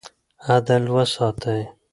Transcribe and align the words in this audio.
عدل 0.47 0.83
وساتئ. 0.95 1.61